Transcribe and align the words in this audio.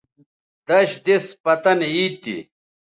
دش 0.67 0.89
دِس 1.05 1.25
پتن 1.43 1.79
عید 1.91 2.13
تھی 2.23 2.37